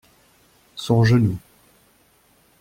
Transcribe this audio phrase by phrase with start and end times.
[0.75, 1.37] Son genou.